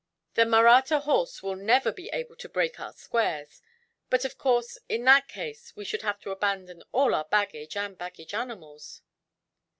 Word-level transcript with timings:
The 0.33 0.47
Mahratta 0.47 1.01
horse 1.01 1.43
will 1.43 1.55
never 1.55 1.91
be 1.91 2.09
able 2.09 2.35
to 2.37 2.49
break 2.49 2.79
our 2.79 2.91
squares; 2.91 3.61
but 4.09 4.25
of 4.25 4.35
course, 4.35 4.79
in 4.89 5.03
that 5.05 5.27
case 5.27 5.75
we 5.75 5.85
should 5.85 6.01
have 6.01 6.19
to 6.21 6.31
abandon 6.31 6.81
all 6.91 7.13
our 7.13 7.25
baggage 7.25 7.77
and 7.77 7.95
baggage 7.95 8.33
animals." 8.33 9.03